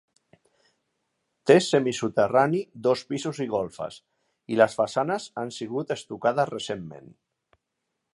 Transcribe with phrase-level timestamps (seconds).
[1.49, 3.99] Té semisoterrani, dos pisos i golfes
[4.55, 7.13] i les façanes han sigut estucades recentment.